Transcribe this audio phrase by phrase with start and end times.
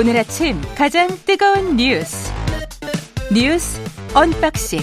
[0.00, 2.32] 오늘 아침 가장 뜨거운 뉴스
[3.34, 3.78] 뉴스
[4.14, 4.80] 언박싱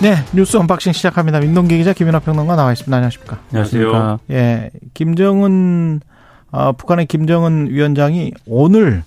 [0.00, 1.40] 네, 뉴스 언박싱 시작합니다.
[1.40, 2.96] 민동기 기자 김민하 평론가 나와 있습니다.
[2.96, 3.38] 안녕하십니까?
[3.50, 4.20] 안녕하세요.
[4.30, 6.00] 예, 김정은
[6.50, 9.02] 어, 북한의 김정은 위원장이 오늘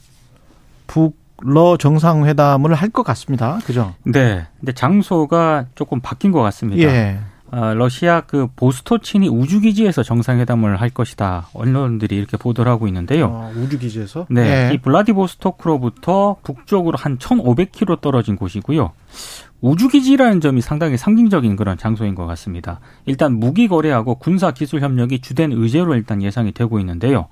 [0.85, 3.57] 북러 정상회담을 할 것 같습니다.
[3.65, 3.95] 그죠?
[4.03, 4.45] 네.
[4.59, 6.83] 근데 장소가 조금 바뀐 것 같습니다.
[6.83, 7.19] 예.
[7.51, 11.49] 어, 러시아 그 보스토치니 우주기지에서 정상회담을 할 것이다.
[11.53, 13.25] 언론들이 이렇게 보도를 하고 있는데요.
[13.25, 14.27] 어, 우주기지에서?
[14.29, 14.69] 네.
[14.69, 14.73] 예.
[14.73, 18.91] 이 블라디보스토크로부터 북쪽으로 한 1,500km 떨어진 곳이고요.
[19.59, 22.79] 우주기지라는 점이 상당히 상징적인 그런 장소인 것 같습니다.
[23.05, 27.27] 일단 무기 거래하고 군사 기술 협력이 주된 의제로 일단 예상이 되고 있는데요.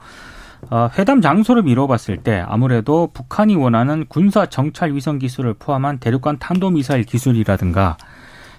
[0.69, 7.03] 어, 회담 장소를 미뤄봤을 때 아무래도 북한이 원하는 군사 정찰 위성 기술을 포함한 대륙간 탄도미사일
[7.03, 7.97] 기술이라든가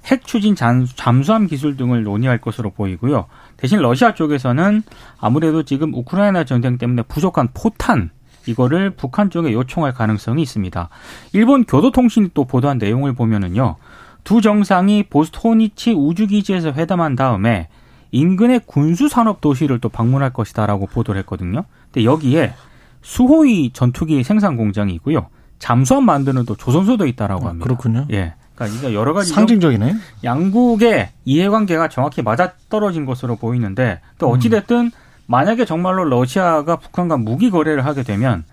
[0.06, 3.26] 핵 추진 잠, 잠수함 기술 등을 논의할 것으로 보이고요.
[3.56, 4.82] 대신 러시아 쪽에서는
[5.18, 8.10] 아무래도 지금 우크라이나 전쟁 때문에 부족한 포탄
[8.46, 10.88] 이거를 북한 쪽에 요청할 가능성이 있습니다.
[11.32, 13.76] 일본 교도통신이 또 보도한 내용을 보면은요.
[14.24, 17.68] 두 정상이 보스토니치 우주기지에서 회담한 다음에
[18.12, 21.64] 인근의 군수산업 도시를 또 방문할 것이다라고 보도를 했거든요.
[21.92, 22.54] 근데 여기에
[23.02, 25.28] 수호위 전투기 생산 공장이 있고요.
[25.58, 27.64] 잠수함 만드는 또 조선소도 있다라고 합니다.
[27.64, 28.06] 아, 그렇군요.
[28.12, 28.34] 예.
[28.60, 29.96] 그러니까 이게 여러 가지 상징적이네.
[30.22, 34.34] 양국의 이해관계가 정확히 맞아떨어진 것으로 보이는데 또 음.
[34.34, 34.90] 어찌됐든
[35.26, 38.44] 만약에 정말로 러시아가 북한과 무기 거래를 하게 되면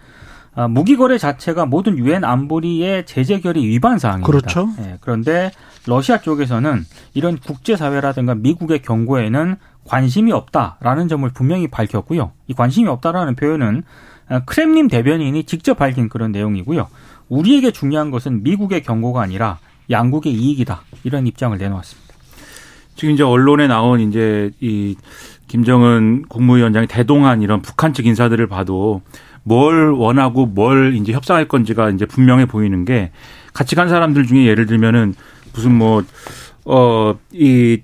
[0.55, 4.25] 아, 무기 거래 자체가 모든 유엔 안보리의 제재 결의 위반 사항입니다.
[4.25, 4.69] 그렇죠.
[4.79, 5.51] 예, 그런데
[5.85, 6.83] 러시아 쪽에서는
[7.13, 12.31] 이런 국제사회라든가 미국의 경고에는 관심이 없다라는 점을 분명히 밝혔고요.
[12.47, 13.83] 이 관심이 없다라는 표현은
[14.29, 16.87] 아, 크렘린 대변인이 직접 밝힌 그런 내용이고요.
[17.29, 20.81] 우리에게 중요한 것은 미국의 경고가 아니라 양국의 이익이다.
[21.03, 22.15] 이런 입장을 내놓았습니다.
[22.95, 24.95] 지금 이제 언론에 나온 이제 이
[25.47, 29.01] 김정은 국무위원장이 대동한 이런 북한 측 인사들을 봐도
[29.43, 33.11] 뭘 원하고 뭘 이제 협상할 건지가 이제 분명해 보이는 게
[33.53, 35.15] 같이 간 사람들 중에 예를 들면은
[35.53, 36.03] 무슨 뭐,
[36.65, 37.81] 어, 이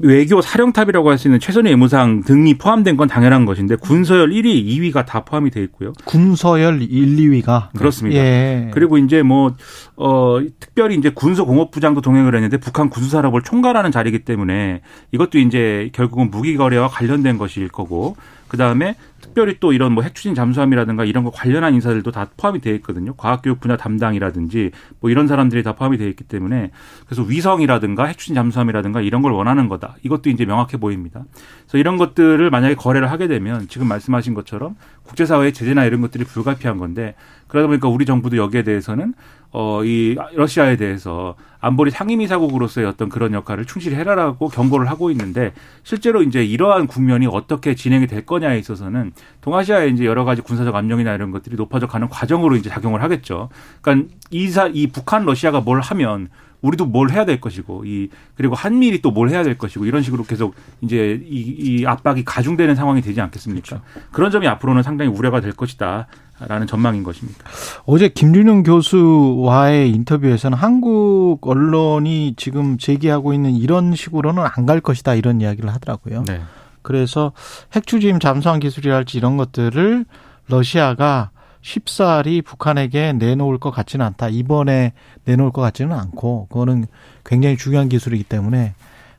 [0.00, 5.04] 외교 사령탑이라고 할 수 있는 최선의 외무상 등이 포함된 건 당연한 것인데 군서열 1위, 2위가
[5.06, 5.92] 다 포함이 돼 있고요.
[6.04, 7.68] 군서열 1, 2위가.
[7.76, 8.18] 그렇습니다.
[8.18, 8.70] 예.
[8.72, 9.54] 그리고 이제 뭐,
[9.96, 14.80] 어, 특별히 이제 군수공업부장도 동행을 했는데 북한 군수산업을 총괄하는 자리이기 때문에
[15.12, 18.16] 이것도 이제 결국은 무기 거래와 관련된 것일 거고
[18.52, 22.74] 그 다음에 특별히 또 이런 뭐 핵추진 잠수함이라든가 이런 거 관련한 인사들도 다 포함이 되어
[22.74, 23.14] 있거든요.
[23.14, 26.70] 과학교육 분야 담당이라든지 뭐 이런 사람들이 다 포함이 되어 있기 때문에
[27.06, 29.96] 그래서 위성이라든가 핵추진 잠수함이라든가 이런 걸 원하는 거다.
[30.02, 31.24] 이것도 이제 명확해 보입니다.
[31.62, 36.76] 그래서 이런 것들을 만약에 거래를 하게 되면 지금 말씀하신 것처럼 국제사회의 제재나 이런 것들이 불가피한
[36.76, 37.14] 건데
[37.52, 39.12] 그러다 보니까 우리 정부도 여기에 대해서는
[39.50, 45.52] 어, 이 러시아에 대해서 안보리 상임이사국으로서의 어떤 그런 역할을 충실히 해라라고 경고를 하고 있는데
[45.82, 49.12] 실제로 이제 이러한 국면이 어떻게 진행이 될 거냐에 있어서는
[49.42, 53.50] 동아시아의 이제 여러 가지 군사적 압력이나 이런 것들이 높아져 가는 과정으로 이제 작용을 하겠죠.
[53.82, 56.30] 그러니까 이사 이 북한 러시아가 뭘 하면
[56.62, 60.24] 우리도 뭘 해야 될 것이고 이 그리고 한미일이 또 뭘 해야 될 것이고 이런 식으로
[60.24, 63.82] 계속 이제 이, 이 압박이 가중되는 상황이 되지 않겠습니까?
[64.10, 66.06] 그런 점이 앞으로는 상당히 우려가 될 것이다
[66.48, 67.44] 라는 전망인 것입니다.
[67.84, 75.40] 어제 김준영 교수와의 인터뷰에서는 한국 언론이 지금 제기하고 있는 이런 식으로는 안 갈 것이다 이런
[75.40, 76.22] 이야기를 하더라고요.
[76.26, 76.40] 네.
[76.82, 77.32] 그래서
[77.74, 80.04] 핵추진 잠수함 기술이랄지 이런 것들을
[80.48, 81.30] 러시아가
[81.62, 84.28] 쉽사리 북한에게 내놓을 것 같지는 않다.
[84.28, 84.92] 이번에
[85.24, 86.86] 내놓을 것 같지는 않고 그거는
[87.24, 88.74] 굉장히 중요한 기술이기 때문에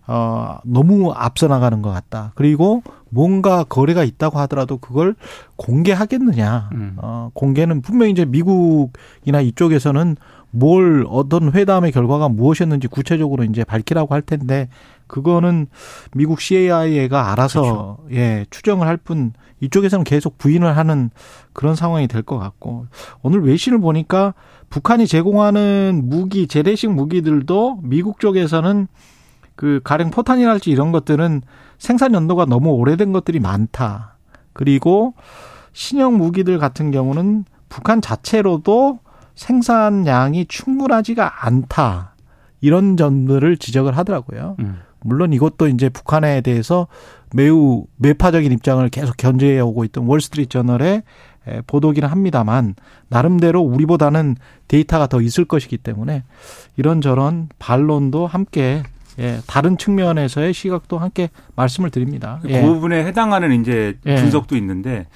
[0.07, 2.31] 어 너무 앞서 나가는 것 같다.
[2.35, 5.15] 그리고 뭔가 거래가 있다고 하더라도 그걸
[5.55, 6.69] 공개하겠느냐.
[6.73, 6.93] 음.
[6.97, 10.15] 어 공개는 분명히 이제 미국이나 이쪽에서는
[10.51, 14.69] 뭘 어떤 회담의 결과가 무엇이었는지 구체적으로 이제 밝히라고 할 텐데
[15.07, 15.67] 그거는
[16.13, 21.09] 미국 CIA가 알아서 예 추정을 할 뿐 이쪽에서는 계속 부인을 하는
[21.53, 22.85] 그런 상황이 될 것 같고
[23.21, 24.33] 오늘 외신을 보니까
[24.69, 28.87] 북한이 제공하는 무기 재래식 무기들도 미국 쪽에서는
[29.55, 31.41] 그 가령 포탄이랄지 이런 것들은
[31.77, 34.17] 생산 연도가 너무 오래된 것들이 많다.
[34.53, 35.13] 그리고
[35.73, 38.99] 신형 무기들 같은 경우는 북한 자체로도
[39.35, 42.15] 생산량이 충분하지가 않다.
[42.61, 44.55] 이런 점들을 지적을 하더라고요.
[44.59, 44.79] 음.
[45.01, 46.87] 물론 이것도 이제 북한에 대해서
[47.33, 51.03] 매우 매파적인 입장을 계속 견제해 오고 있던 월스트리트 저널의
[51.45, 52.75] 에, 보도기는 합니다만
[53.09, 56.23] 나름대로 우리보다는 데이터가 더 있을 것이기 때문에
[56.77, 58.83] 이런저런 반론도 함께
[59.19, 62.39] 예, 다른 측면에서의 시각도 함께 말씀을 드립니다.
[62.47, 62.61] 예.
[62.61, 64.15] 그 부분에 해당하는 이제 예.
[64.15, 65.07] 분석도 있는데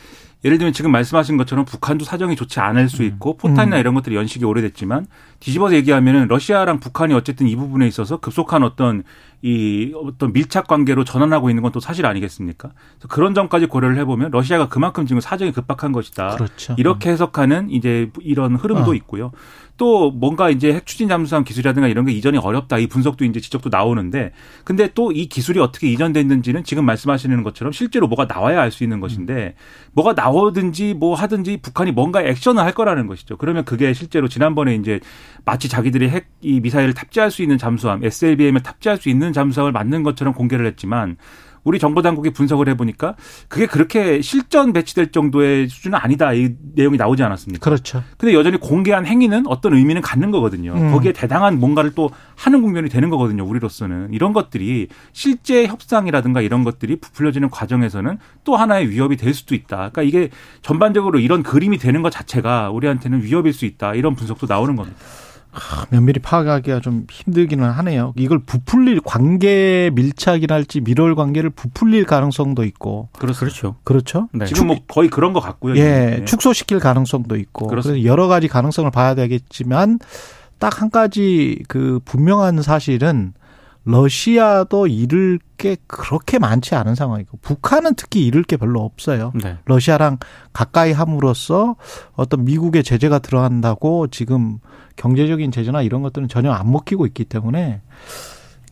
[0.46, 3.80] 예를 들면 지금 말씀하신 것처럼 북한도 사정이 좋지 않을 수 있고 포탄이나 음.
[3.80, 5.08] 이런 것들이 연식이 오래됐지만
[5.40, 9.04] 뒤집어서 얘기하면은 러시아랑 북한이 어쨌든 이 부분에 있어서 급속한 어떤
[9.42, 12.70] 이 어떤 밀착 관계로 전환하고 있는 건 또 사실 아니겠습니까?
[12.98, 16.36] 그래서 그런 점까지 고려를 해보면 러시아가 그만큼 지금 사정이 급박한 것이다.
[16.38, 16.76] 그렇죠.
[16.78, 18.96] 이렇게 해석하는 이제 이런 흐름도 어.
[18.96, 19.32] 있고요.
[19.78, 23.70] 또 뭔가 이제 핵 추진 잠수함 기술이라든가 이런 게 이전이 어렵다 이 분석도 이제 지적도
[23.70, 24.32] 나오는데
[24.64, 29.00] 근데 또 이 기술이 어떻게 이전됐는지는 지금 말씀하시는 것처럼 실제로 뭐가 나와야 알 수 있는
[29.00, 29.56] 것인데
[29.94, 33.38] 뭐가 나오든지 뭐 하든지 북한이 뭔가 액션을 할 거라는 것이죠.
[33.38, 35.00] 그러면 그게 실제로 지난번에 이제
[35.46, 40.04] 마치 자기들이 핵 이 미사일을 탑재할 수 있는 잠수함 SLBM을 탑재할 수 있는 잠수함을 만든
[40.04, 41.18] 것처럼 공개를 했지만
[41.68, 43.16] 우리 정보 당국이 분석을 해보니까
[43.50, 47.62] 그게 그렇게 실전 배치될 정도의 수준은 아니다 이 내용이 나오지 않았습니까?
[47.62, 48.04] 그렇죠.
[48.18, 50.74] 근데 여전히 공개한 행위는 어떤 의미는 갖는 거거든요.
[50.74, 50.92] 음.
[50.94, 53.46] 거기에 대당한 뭔가를 또 하는 국면이 되는 거거든요.
[53.46, 59.90] 우리로서는 이런 것들이 실제 협상이라든가 이런 것들이 부풀려지는 과정에서는 또 하나의 위협이 될 수도 있다.
[59.92, 60.30] 그러니까 이게
[60.62, 63.94] 전반적으로 이런 그림이 되는 것 자체가 우리한테는 위협일 수 있다.
[63.94, 64.98] 이런 분석도 나오는 겁니다.
[65.58, 68.14] 아, 면밀히 파악하기가 좀 힘들기는 하네요.
[68.16, 73.76] 이걸 부풀릴 관계 밀착이랄지 밀월 관계를 부풀릴 가능성도 있고 그렇죠.
[73.84, 74.30] 그렇죠.
[74.34, 74.46] 네.
[74.46, 75.76] 지금 뭐 거의 그런 것 같고요.
[75.78, 76.26] 예, 네.
[76.26, 78.10] 축소시킬 가능성도 있고 그래서 그렇습니다.
[78.10, 80.00] 여러 가지 가능성을 봐야 되겠지만
[80.60, 83.34] 딱 한 가지 그 분명한 사실은
[83.88, 89.32] 러시아도 잃을 게 그렇게 많지 않은 상황이고 북한은 특히 잃을 게 별로 없어요.
[89.42, 89.58] 네.
[89.64, 90.18] 러시아랑
[90.52, 91.78] 가까이 함으로써
[92.14, 94.60] 어떤 미국의 제재가 들어간다고 지금
[94.98, 97.82] 경제적인 제재나 이런 것들은 전혀 안 먹히고 있기 때문에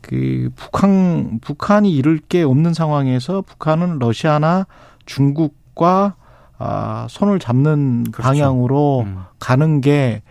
[0.01, 4.67] 그 북한 북한이 잃을 게 없는 상황에서 북한은 러시아나
[5.05, 6.15] 중국과
[6.57, 8.21] 아 손을 잡는 그렇죠.
[8.21, 9.17] 방향으로 음.
[9.39, 10.23] 가는 게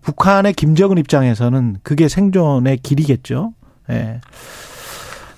[0.00, 3.54] 북한의 김정은 입장에서는 그게 생존의 길이겠죠.
[3.90, 4.20] 예.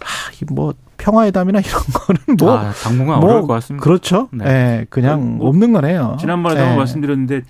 [0.01, 0.07] 아,
[0.51, 3.83] 이뭐 평화회담이나 이런 거는 뭐 아, 당분간 뭐, 어려울 것 같습니다.
[3.85, 4.29] 그렇죠.
[4.33, 4.45] 네.
[4.47, 6.17] 예, 그냥 뭐, 없는 거네요.
[6.21, 6.65] 지난번에도 예.
[6.65, 7.43] 한번 말씀드렸는데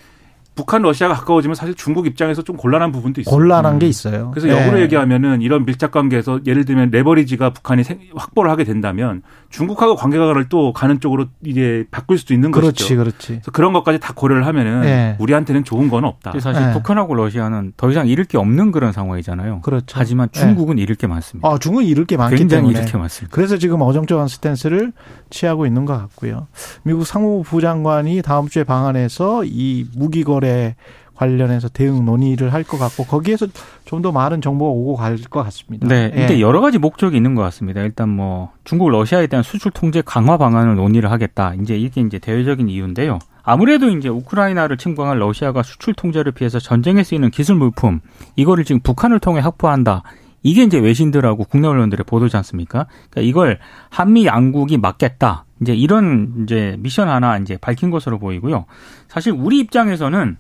[0.57, 3.35] 북한 러시아가 가까워지면 사실 중국 입장에서 좀 곤란한 부분도 있어요.
[3.35, 3.79] 곤란한 음.
[3.81, 4.31] 게 있어요.
[4.33, 4.53] 그래서 예.
[4.53, 9.23] 역으로 얘기하면은 이런 밀착 관계에서 예를 들면 레버리지가 북한이 생- 확보를 하게 된다면
[9.55, 12.97] 중국하고 관계가를 또 가는 쪽으로 이제 바꿀 수도 있는 그렇지, 것이죠.
[12.97, 13.27] 그렇지.
[13.29, 15.17] 그래서 그런 것까지 다 고려를 하면은 예.
[15.21, 16.33] 우리한테는 좋은 건 없다.
[16.41, 16.73] 사실 네.
[16.73, 19.61] 북한하고 러시아는 더 이상 잃을 게 없는 그런 상황이잖아요.
[19.61, 19.87] 그렇죠.
[19.93, 21.49] 하지만 중국은 잃을 게 많습니다.
[21.49, 22.79] 아, 중국은 잃을 게 많기 굉장히 때문에.
[22.81, 23.35] 잃을 게 많습니다.
[23.35, 24.93] 그래서 지금 어정쩡한 스탠스를
[25.31, 26.49] 취하고 있는 것 같고요.
[26.83, 30.75] 미국 상무부 부장관이 다음 주에 방한해서 이 무기 거래
[31.15, 33.47] 관련해서 대응 논의를 할 것 같고 거기에서
[33.85, 35.87] 좀 더 많은 정보가 오고 갈 것 같습니다.
[35.87, 36.25] 네, 예.
[36.25, 37.81] 이때 여러 가지 목적이 있는 것 같습니다.
[37.83, 41.55] 일단 뭐 중국 러시아에 대한 수출 통제 강화 방안을 논의를 하겠다.
[41.55, 43.19] 이제 이게 이제 대외적인 이유인데요.
[43.43, 48.01] 아무래도 이제 우크라이나를 침공한 러시아가 수출 통제를 피해서 전쟁에 쓰이는 기술 물품
[48.37, 50.03] 이거를 지금 북한을 통해 확보한다.
[50.43, 52.87] 이게 이제 외신들하고 국내 언론들의 보도지 않습니까?
[53.11, 53.59] 그러니까 이걸
[53.91, 55.45] 한미 양국이 막겠다.
[55.63, 58.67] 이제 이런 이제 미션 하나 이제 밝힌 것으로 보이고요.
[59.09, 60.37] 사실 우리 입장에서는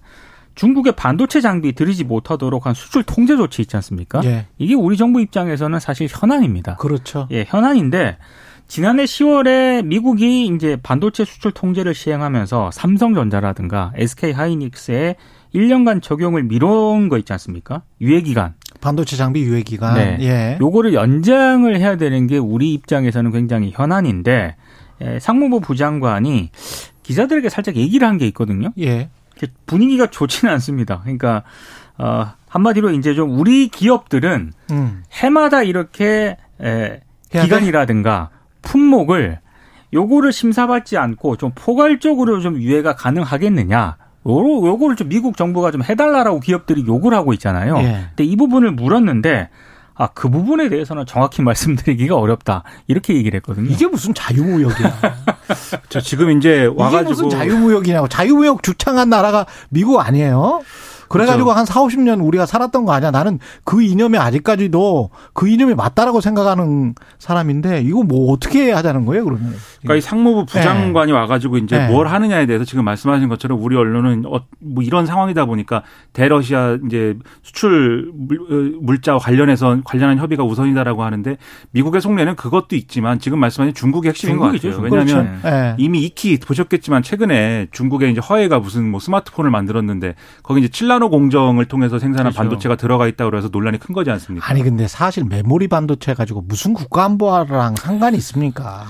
[0.54, 4.20] 중국의 반도체 장비 들이지 못하도록 한 수출 통제 조치 있지 않습니까?
[4.24, 4.46] 예.
[4.58, 6.76] 이게 우리 정부 입장에서는 사실 현안입니다.
[6.76, 7.26] 그렇죠.
[7.30, 8.18] 예, 현안인데
[8.66, 15.16] 지난해 10월에 미국이 이제 반도체 수출 통제를 시행하면서 삼성전자라든가 SK 하이닉스의
[15.54, 17.82] 1년간 적용을 미뤄온 거 있지 않습니까?
[18.00, 18.54] 유예 기간.
[18.80, 19.94] 반도체 장비 유예 기간.
[19.94, 20.16] 네.
[20.20, 20.58] 예.
[20.60, 24.56] 요거를 연장을 해야 되는 게 우리 입장에서는 굉장히 현안인데
[25.02, 26.50] 예, 상무부 부장관이
[27.02, 28.70] 기자들에게 살짝 얘기를 한 게 있거든요.
[28.80, 29.10] 예.
[29.66, 31.00] 분위기가 좋지는 않습니다.
[31.00, 31.42] 그러니까
[31.98, 35.02] 어, 한마디로 이제 좀 우리 기업들은 음.
[35.12, 37.00] 해마다 이렇게 에?
[37.30, 38.30] 기간이라든가
[38.62, 39.40] 품목을
[39.92, 43.96] 요거를 심사받지 않고 좀 포괄적으로 좀 유예가 가능하겠느냐.
[44.26, 47.76] 요거, 요거를 좀 미국 정부가 좀 해달라라고 기업들이 요구를 하고 있잖아요.
[47.78, 48.06] 예.
[48.08, 49.50] 근데 이 부분을 물었는데
[49.96, 52.62] 아, 그 부분에 대해서는 정확히 말씀드리기가 어렵다.
[52.86, 53.70] 이렇게 얘기를 했거든요.
[53.70, 55.00] 이게 무슨 자유무역이야.
[55.88, 58.08] 저 지금 이제 이게 와가지고 무슨 자유무역이냐고.
[58.08, 60.62] 자유무역 주창한 나라가 미국 아니에요?
[61.08, 61.58] 그래가지고 그렇죠.
[61.58, 63.10] 한 4, 50년 우리가 살았던 거 아니야.
[63.10, 69.54] 나는 그 이념에 아직까지도 그 이념이 맞다라고 생각하는 사람인데 이거 뭐 어떻게 하자는 거예요, 그러면?
[69.82, 71.88] 그러니까 이 상무부 부장관이 와가지고 이제 네.
[71.88, 75.82] 뭘 하느냐에 대해서 지금 말씀하신 것처럼 우리 언론은 어, 뭐 이런 상황이다 보니까
[76.12, 81.36] 대러시아 이제 수출 물, 어, 물자와 관련해서 관련한 협의가 우선이다라고 하는데
[81.72, 84.88] 미국의 속내는 그것도 있지만 지금 말씀하신 중국이 핵심인 중국이죠, 것 같아요.
[84.90, 84.96] 중국.
[84.96, 85.56] 왜냐하면 그렇죠.
[85.56, 85.74] 예.
[85.78, 91.10] 이미 익히 보셨겠지만 최근에 중국의 이제 허웨이가 무슨 뭐 스마트폰을 만들었는데 거기 이제 칠 라노
[91.10, 92.36] 공정을 통해서 생산한 그렇죠.
[92.36, 94.48] 반도체가 들어가 있다고 그래서 논란이 큰 거지 않습니까?
[94.48, 98.84] 아니 근데 사실 메모리 반도체 가지고 무슨 국가안보랑 상관이 있습니까?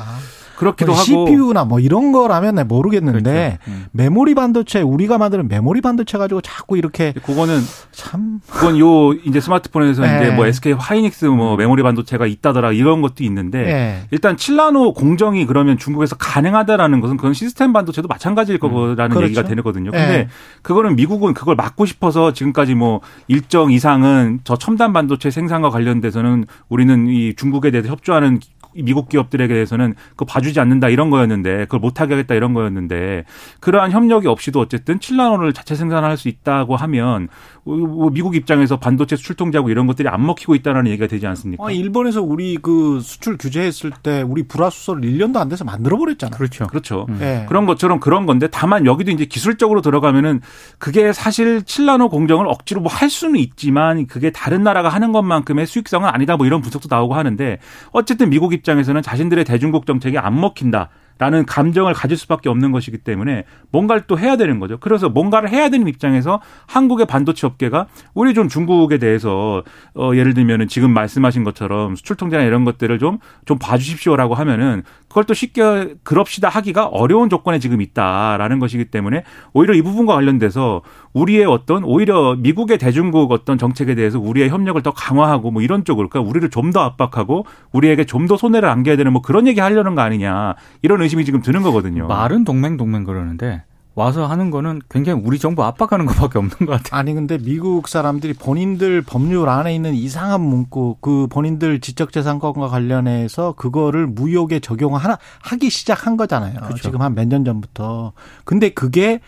[0.57, 3.79] 그렇기도 뭐 하고 CPU나 뭐 이런 거라면 모르겠는데 그렇죠.
[3.79, 3.87] 음.
[3.93, 7.61] 메모리 반도체 우리가 만드는 메모리 반도체 가지고 자꾸 이렇게 그거는
[7.93, 10.23] 참 그건 요 이제 스마트폰에서 네.
[10.23, 14.07] 이제 뭐 SK 하이닉스 뭐 메모리 반도체가 있다더라 이런 것도 있는데 예.
[14.11, 19.25] 일단 7나노 공정이 그러면 중국에서 가능하다라는 것은 그건 시스템 반도체도 마찬가지일 거라는 그렇죠.
[19.25, 19.91] 얘기가 되거든요.
[19.91, 20.29] 근데 예.
[20.63, 27.09] 그거는 미국은 그걸 막고 싶어서 지금까지 뭐 일정 이상은 저 첨단 반도체 생산과 관련돼서는 우리는
[27.09, 28.41] 이 중국에 대해서 협조하는
[28.75, 33.25] 미국 기업들에게 대해서는 그거 봐주지 않는다 이런 거였는데 그걸 못하게 하겠다 이런 거였는데
[33.61, 37.29] 그러한 협력이 없이도 어쨌든 7나노를 자체 생산할 수 있다고 하면
[37.65, 41.63] 뭐 미국 입장에서 반도체 수출 통제하고 이런 것들이 안 먹히고 있다는 얘기가 되지 않습니까?
[41.63, 46.37] 어, 일본에서 우리 그 수출 규제했을 때 우리 불화수소를 1년도 안 돼서 만들어 버렸잖아.
[46.37, 46.67] 그렇죠.
[46.67, 47.07] 그렇죠.
[47.21, 47.47] 예.
[47.49, 50.41] 그런 것처럼 그런 건데 다만 여기도 이제 기술적으로 들어가면은
[50.79, 56.09] 그게 사실 7나노 공정을 억지로 뭐 할 수는 있지만 그게 다른 나라가 하는 것만큼의 수익성은
[56.09, 57.59] 아니다 뭐 이런 분석도 나오고 하는데
[57.91, 60.89] 어쨌든 미국 입 장에서는 자신들의 대중국 정책이 안 먹힌다.
[61.19, 64.79] 라는 감정을 가질 수밖에 없는 것이기 때문에 뭔가를 또 해야 되는 거죠.
[64.81, 69.63] 그래서 뭔가를 해야 되는 입장에서 한국의 반도체 업계가 우리 좀 중국에 대해서
[69.95, 75.25] 어 예를 들면은 지금 말씀하신 것처럼 수출 통제나 이런 것들을 좀 좀 봐주십시오라고 하면은 그걸
[75.25, 81.45] 또 쉽게 그럽시다 하기가 어려운 조건에 지금 있다라는 것이기 때문에 오히려 이 부분과 관련돼서 우리의
[81.45, 86.29] 어떤 오히려 미국의 대중국 어떤 정책에 대해서 우리의 협력을 더 강화하고 뭐 이런 쪽으로 그러니까
[86.31, 90.01] 우리를 좀 더 압박하고 우리에게 좀 더 손해를 안겨야 되는 뭐 그런 얘기 하려는 거
[90.01, 92.07] 아니냐 이런 의심이 지금 드는 거거든요.
[92.09, 93.63] 말은 동맹 동맹 그러는데
[93.97, 96.99] 와서 하는 거는 굉장히 우리 정부 압박하는 것밖에 없는 것 같아요.
[96.99, 104.09] 아니 근데 미국 사람들이 본인들 법률 안에 있는 이상한 문구 그 본인들 지적재산권과 관련해서 그거를
[104.09, 106.55] 무역에 적용하나 하기 시작한 거잖아요.
[106.55, 106.83] 그렇죠.
[106.83, 108.15] 지금 한 몇 년 전부터.
[108.45, 109.21] 근데 그게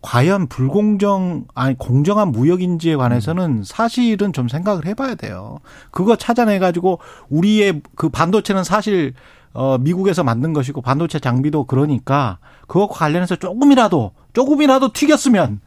[0.00, 5.58] 과연 불공정 아니 공정한 무역인지에 관해서는 사실은 좀 생각을 해봐야 돼요.
[5.92, 9.14] 그거 찾아내 가지고 우리의 그 반도체는 사실
[9.60, 12.38] 어 미국에서 만든 것이고 반도체 장비도 그러니까
[12.68, 15.60] 그것과 관련해서 조금이라도 조금이라도 튀겼으면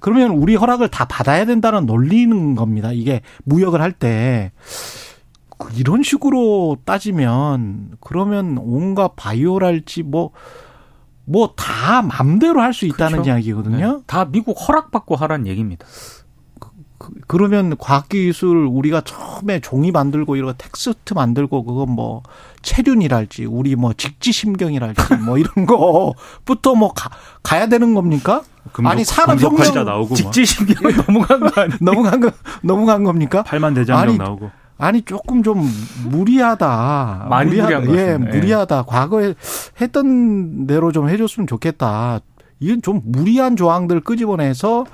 [0.00, 2.90] 그러면 우리 허락을 다 받아야 된다는 논리는 겁니다.
[2.92, 4.50] 이게 무역을 할 때.
[5.56, 10.30] 그 이런 식으로 따지면 그러면 온갖 바이오랄지 뭐
[11.30, 13.30] 뭐 다 맘대로 할 수 있다는 그렇죠.
[13.30, 13.96] 이야기거든요.
[13.98, 14.02] 네.
[14.06, 15.86] 다 미국 허락받고 하라는 얘기입니다.
[16.98, 22.22] 그, 그러면 과학기술 우리가 처음에 종이 만들고 이런 텍스트 만들고 그건 뭐
[22.62, 27.10] 체륜이랄지 우리 뭐 직지심경이랄지 뭐 이런 거부터 뭐 가,
[27.42, 28.42] 가야 되는 겁니까?
[28.72, 31.78] 금속, 아니 산업혁명 금속환자 나오고 뭐 직지신경 넘어간 거 아니에요?
[31.80, 32.30] 넘어간 거
[32.62, 33.42] 넘어간 겁니까?
[33.44, 35.68] 팔만 대장경 아니, 나오고 아니 조금 좀
[36.08, 37.26] 무리하다.
[37.28, 38.32] 많이 무리한 것 예, 같습니다.
[38.32, 38.38] 예.
[38.38, 38.82] 무리하다.
[38.82, 39.34] 과거에
[39.80, 42.20] 했던 대로 좀 해줬으면 좋겠다.
[42.60, 44.86] 이건 좀 무리한 조항들 끄집어내서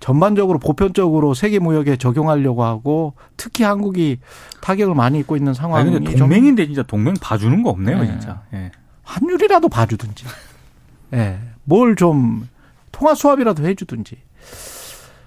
[0.00, 4.18] 전반적으로 보편적으로 세계 무역에 적용하려고 하고 특히 한국이
[4.60, 8.06] 타격을 많이 입고 있는 상황이 아니 동맹인데 진짜 동맹 봐주는 거 없네요, 네.
[8.06, 8.42] 진짜.
[8.54, 8.70] 예.
[9.02, 10.26] 환율이라도 봐주든지,
[11.14, 12.48] 예, 뭘좀
[12.92, 14.18] 통화 수합이라도 해주든지.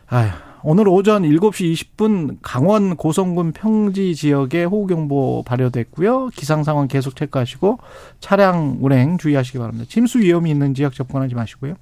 [0.07, 0.29] 아휴,
[0.63, 6.27] 오늘 오전 7시 20분 강원 고성군 평지 지역에 호우경보 발효됐고요.
[6.35, 7.79] 기상 상황 계속 체크하시고
[8.19, 9.85] 차량 운행 주의하시기 바랍니다.
[9.89, 11.73] 침수 위험이 있는 지역 접근하지 마시고요.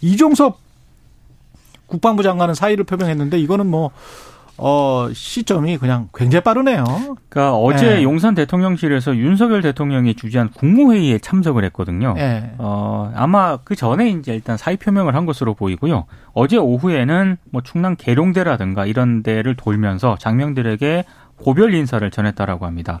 [0.00, 0.58] 이종섭
[1.86, 3.90] 국방부 장관은 사의를 표명했는데 이거는 뭐
[4.58, 6.84] 어, 시점이 그냥 굉장히 빠르네요.
[7.28, 8.02] 그러니까 어제 예.
[8.02, 12.14] 용산 대통령실에서 윤석열 대통령이 주재한 국무회의에 참석을 했거든요.
[12.16, 12.52] 예.
[12.58, 16.06] 어, 아마 그 전에 이제 일단 사의 표명을 한 것으로 보이고요.
[16.32, 21.04] 어제 오후에는 뭐 충남 계룡대라든가 이런 데를 돌면서 장병들에게
[21.36, 23.00] 고별 인사를 전했다라고 합니다.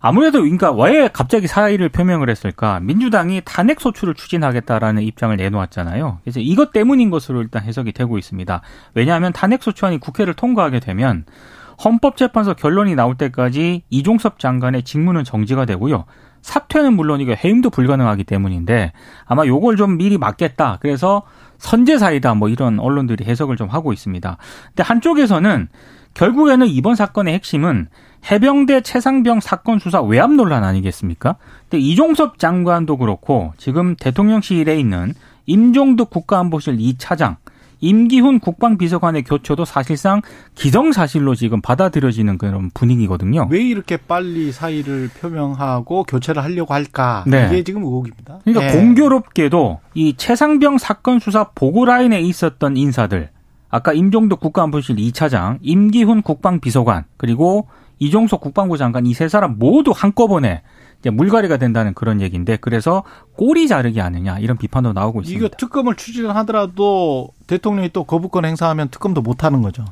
[0.00, 2.80] 아무래도 그러니까 왜 갑자기 사의를 표명을 했을까?
[2.80, 6.20] 민주당이 탄핵 소추를 추진하겠다라는 입장을 내놓았잖아요.
[6.22, 8.60] 그래서 이것 때문인 것으로 일단 해석이 되고 있습니다.
[8.94, 11.24] 왜냐하면 탄핵 소추안이 국회를 통과하게 되면
[11.84, 16.04] 헌법재판소 결론이 나올 때까지 이종섭 장관의 직무는 정지가 되고요.
[16.42, 18.92] 사퇴는 물론이고 해임도 불가능하기 때문인데
[19.26, 20.78] 아마 요걸 좀 미리 막겠다.
[20.80, 21.22] 그래서
[21.58, 24.36] 선제사이다 뭐 이런 언론들이 해석을 좀 하고 있습니다.
[24.68, 25.68] 근데 한쪽에서는
[26.18, 27.86] 결국에는 이번 사건의 핵심은
[28.30, 31.36] 해병대 최상병 사건 수사 외압 논란 아니겠습니까?
[31.62, 35.14] 근데 이종섭 장관도 그렇고 지금 대통령실에 있는
[35.46, 37.36] 임종득 국가안보실 2차장
[37.80, 40.20] 임기훈 국방비서관의 교체도 사실상
[40.56, 43.46] 기정사실로 지금 받아들여지는 그런 분위기거든요.
[43.48, 47.22] 왜 이렇게 빨리 사의를 표명하고 교체를 하려고 할까?
[47.28, 47.46] 네.
[47.46, 48.40] 이게 지금 의혹입니다.
[48.42, 48.72] 그러니까 예.
[48.72, 53.30] 공교롭게도 이 최상병 사건 수사 보고 라인에 있었던 인사들
[53.70, 60.62] 아까 임종덕 국가안보실 2차장, 임기훈 국방비서관, 그리고 이종석 국방부 장관 이 세 사람 모두 한꺼번에
[61.00, 63.02] 이제 물갈이가 된다는 그런 얘기인데 그래서
[63.36, 65.46] 꼬리 자르기 아니냐 이런 비판도 나오고 있습니다.
[65.46, 69.84] 이거 특검을 추진하더라도 대통령이 또 거부권 행사하면 특검도 못 하는 거죠.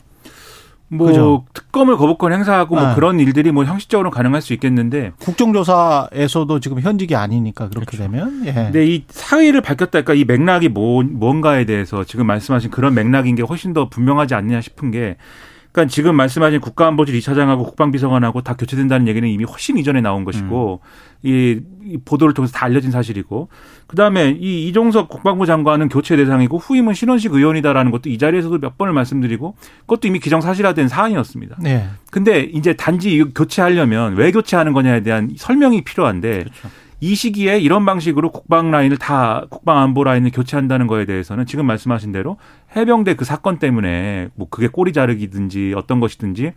[0.88, 1.45] 뭐 그죠.
[1.52, 2.95] 특검을 거부권 행사하고 뭐 네.
[2.95, 8.52] 그런 일들이 뭐 형식적으로 가능할 수 있겠는데 국정조사에서도 지금 현직이 아니니까 그렇게 되면 예.
[8.52, 13.43] 근데 이 사의를 밝혔다 그러니까 이 맥락이 뭐, 뭔가에 대해서 지금 말씀하신 그런 맥락인 게
[13.43, 15.16] 훨씬 더 분명하지 않느냐 싶은 게
[15.76, 20.80] 그러니까 지금 말씀하신 국가안보실 2차장하고 국방비서관하고 다 교체된다는 얘기는 이미 훨씬 이전에 나온 것이고
[21.23, 23.50] 이, 이 보도를 통해서 다 알려진 사실이고
[23.87, 28.95] 그다음에 이 이종석 국방부 장관은 교체 대상이고 후임은 신원식 의원이다라는 것도 이 자리에서도 몇 번을
[28.95, 31.59] 말씀드리고 그것도 이미 기정사실화된 사안이었습니다.
[31.66, 31.88] 예.
[32.11, 36.47] 근데 이제 단지 교체하려면 왜 교체하는 거냐에 대한 설명이 필요한데
[37.00, 42.12] 이 시기에 이런 방식으로 국방 라인을 다 국방 안보 라인을 교체한다는 거에 대해서는 지금 말씀하신
[42.12, 42.38] 대로
[42.75, 46.53] 해병대 그 사건 때문에 뭐 그게 꼬리 자르기든지 어떤 것이든지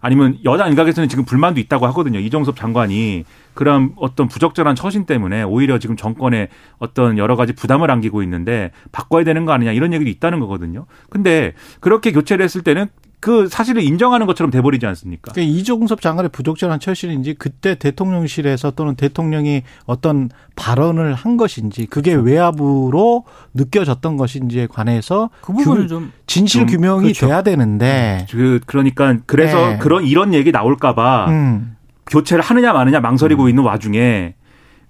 [0.00, 2.18] 아니면 여당 일각에서는 지금 불만도 있다고 하거든요.
[2.18, 3.24] 이종섭 장관이
[3.54, 6.48] 그런 어떤 부적절한 처신 때문에 오히려 지금 정권에
[6.78, 10.84] 어떤 여러 가지 부담을 안기고 있는데 바꿔야 되는 거 아니냐 이런 얘기도 있다는 거거든요.
[11.08, 12.88] 근데 그렇게 교체를 했을 때는
[13.24, 15.32] 그 사실을 인정하는 것처럼 돼버리지 않습니까?
[15.32, 23.24] 그러니까 이종섭 장관의 부적절한 처신인지 그때 대통령실에서 또는 대통령이 어떤 발언을 한 것인지 그게 외압으로
[23.54, 27.26] 느껴졌던 것인지에 관해서 그 부분은 규- 좀 진실 좀 규명이 그렇죠.
[27.28, 29.78] 돼야 되는데 그 그러니까 그래서 네.
[29.78, 34.34] 그런 이런 얘기 나올까봐 음, 교체를 하느냐 마느냐 망설이고 있는 와중에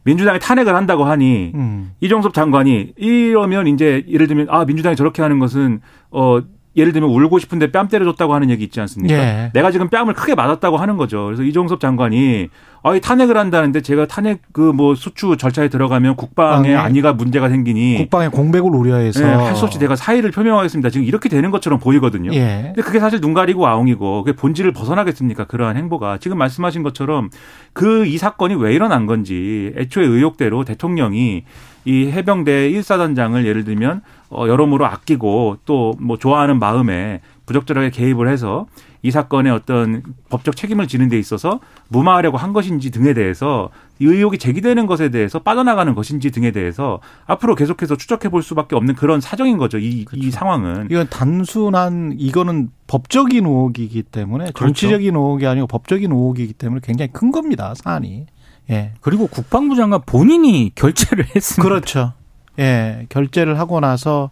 [0.02, 1.92] 민주당이 탄핵을 한다고 하니 음.
[2.00, 6.40] 이종섭 장관이 이러면 이제 예를 들면 아 민주당이 저렇게 하는 것은 어
[6.76, 9.14] 예를 들면 울고 싶은데 뺨 때려줬다고 하는 얘기 있지 않습니까?
[9.14, 9.50] 예.
[9.54, 11.24] 내가 지금 뺨을 크게 맞았다고 하는 거죠.
[11.26, 12.48] 그래서 이종섭 장관이
[12.82, 18.30] 아이 탄핵을 한다는데 제가 탄핵 그 뭐 수추 절차에 들어가면 국방에 안위가 문제가 생기니 국방의
[18.30, 20.90] 공백을 우려해서 예, 할수 없이 제가 사의를 표명하겠습니다.
[20.90, 22.32] 지금 이렇게 되는 것처럼 보이거든요.
[22.34, 22.72] 예.
[22.74, 25.44] 근데 그게 사실 눈 가리고 아웅이고 그게 본질을 벗어나겠습니까?
[25.44, 27.30] 그러한 행보가 지금 말씀하신 것처럼
[27.72, 31.44] 그 이 사건이 왜 일어난 건지 애초에 의혹대로 대통령이
[31.84, 38.66] 이 해병대 1사단장을 예를 들면 어 여러모로 아끼고 또 뭐 좋아하는 마음에 부적절하게 개입을 해서
[39.02, 44.38] 이 사건의 어떤 법적 책임을 지는 데 있어서 무마하려고 한 것인지 등에 대해서 이 의혹이
[44.38, 49.58] 제기되는 것에 대해서 빠져나가는 것인지 등에 대해서 앞으로 계속해서 추적해 볼 수밖에 없는 그런 사정인
[49.58, 49.78] 거죠.
[49.78, 50.88] 이, 이 상황은.
[50.90, 54.58] 이건 단순한 이거는 법적인 의혹이기 때문에 그렇죠.
[54.58, 58.26] 정치적인 의혹이 아니고 법적인 의혹이기 때문에 굉장히 큰 겁니다 사안이.
[58.71, 58.92] 예.
[59.00, 61.62] 그리고 국방부 장관 본인이 결재를 했습니다.
[61.62, 62.12] 그렇죠.
[62.59, 64.30] 예, 결제를 하고 나서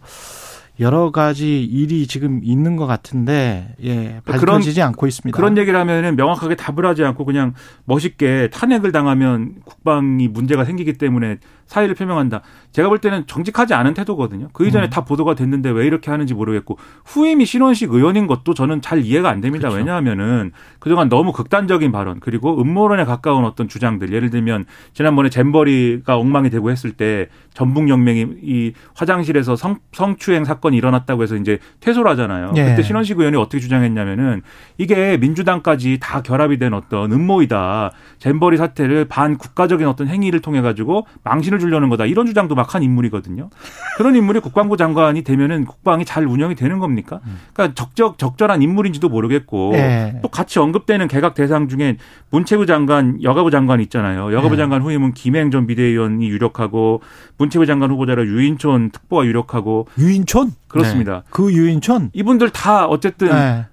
[0.81, 5.37] 여러 가지 일이 지금 있는 것 같은데 예, 밝혀지지 않고 있습니다.
[5.37, 7.53] 그런 얘기를 하면은 명확하게 답을 하지 않고 그냥
[7.85, 11.39] 멋있게 탄핵을 당하면 국방이 문제가 생기기 때문에
[11.73, 12.43] 사의를 표명한다.
[12.73, 14.49] 제가 볼 때는 정직하지 않은 태도거든요.
[14.53, 14.91] 그 이전에 음.
[14.91, 19.41] 다 보도가 됐는데 왜 이렇게 하는지 모르겠고 후임이 신원식 의원인 것도 저는 잘 이해가 안
[19.41, 19.69] 됩니다.
[19.69, 19.79] 그렇죠.
[19.79, 26.51] 왜냐하면은 그동안 너무 극단적인 발언 그리고 음모론에 가까운 어떤 주장들 예를 들면 지난번에 잼버리가 엉망이
[26.51, 32.53] 되고 했을 때 전북연맹이 이 화장실에서 성, 성추행 사건이 일어났다고 해서 이제 퇴소를 하잖아요.
[32.57, 32.65] 예.
[32.65, 34.43] 그때 신원식 의원이 어떻게 주장했냐면은
[34.77, 37.93] 이게 민주당까지 다 결합이 된 어떤 음모이다.
[38.19, 42.07] 잼버리 사태를 반 국가적인 어떤 행위를 통해 가지고 망신을 주려는 거다.
[42.07, 43.51] 이런 주장도 막 한 인물이거든요.
[43.99, 47.21] 그런 인물이 국방부 장관이 되면은 국방이 잘 운영이 되는 겁니까?
[47.53, 50.19] 그러니까 적적 적절한 인물인지도 모르겠고 예.
[50.23, 51.99] 또 같이 언급되는 개각 대상 중에
[52.31, 54.33] 문체부 장관, 여가부 장관 있잖아요.
[54.33, 54.57] 여가부 예.
[54.57, 57.03] 장관 후임은 김행 전 비대위원이 유력하고
[57.37, 60.53] 문체부 장관 후보자로 유인촌 특보가 유력하고 유인촌?
[60.69, 61.25] 그렇습니다.
[61.29, 62.11] 그 유인촌?
[62.15, 63.67] 이이분들 다 어쨌든 예.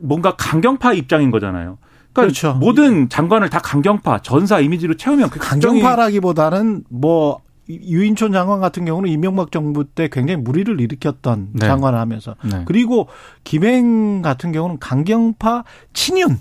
[0.00, 1.78] 뭔가 강경파 입장인 거잖아요.
[2.16, 2.54] 그러니까 그렇죠.
[2.58, 9.50] 모든 장관을 다 강경파, 전사 이미지로 채우면 그 강경파라기보다는 뭐 유인촌 장관 같은 경우는 이명박
[9.50, 11.66] 정부 때 굉장히 무리를 일으켰던 네.
[11.66, 12.62] 장관을 하면서 네.
[12.64, 13.08] 그리고
[13.44, 16.38] 김행 같은 경우는 강경파 친윤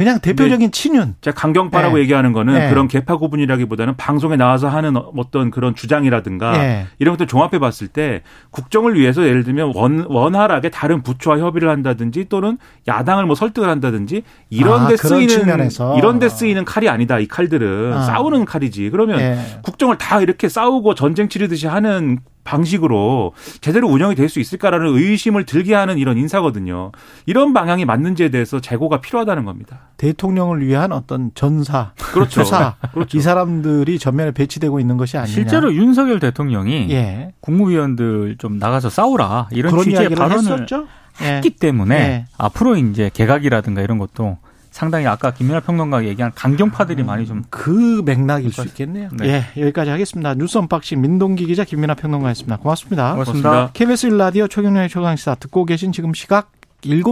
[0.00, 2.02] 그냥 대표적인 친윤 제가 강경파라고 네.
[2.04, 2.70] 얘기하는 거는 네.
[2.70, 6.86] 그런 개파 구분이라기보다는 방송에 나와서 하는 어떤 그런 주장이라든가 예.
[6.98, 12.24] 이런 것들 종합해 봤을 때 국정을 위해서 예를 들면 원, 원활하게 다른 부처와 협의를 한다든지
[12.30, 12.56] 또는
[12.88, 15.98] 야당을 뭐 설득을 한다든지 이런 아, 데 쓰이는 측면에서.
[15.98, 17.18] 이런 데 쓰이는 칼이 아니다.
[17.18, 18.00] 이 칼들은 아.
[18.00, 18.88] 싸우는 칼이지.
[18.88, 19.38] 그러면 예.
[19.64, 25.74] 국정을 다 이렇게 싸우고 전쟁 치르듯이 하는 방식으로 제대로 운영이 될 수 있을까라는 의심을 들게
[25.74, 26.92] 하는 이런 인사거든요.
[27.26, 29.88] 이런 방향이 맞는지에 대해서 재고가 필요하다는 겁니다.
[29.96, 32.44] 대통령을 위한 어떤 전사, 그렇죠.
[32.44, 33.18] 수사 그렇죠.
[33.18, 35.32] 이 사람들이 전면에 배치되고 있는 것이 아니냐.
[35.34, 37.32] 실제로 윤석열 대통령이 예.
[37.40, 40.86] 국무위원들 좀 나가서 싸우라 이런 그런 취지의 이야기를 발언을 했었죠.
[41.22, 41.34] 예.
[41.34, 42.26] 했기 때문에 예.
[42.38, 44.38] 앞으로 이제 개각이라든가 이런 것도
[44.70, 49.08] 상당히 아까 김민하 평론가가 얘기한 강경파들이 많이 좀 그 맥락일 수 있겠네요.
[49.12, 49.44] 네.
[49.56, 50.34] 예, 여기까지 하겠습니다.
[50.34, 52.58] 뉴스 언박싱 민동기 기자 김민하 평론가였습니다.
[52.58, 53.12] 고맙습니다.
[53.12, 53.70] 고맙습니다.
[53.72, 56.52] KBS 1라디오 최경련의 최강시사 듣고 계신 지금 시각
[56.82, 57.02] 7시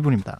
[0.00, 0.34] 42분입니다.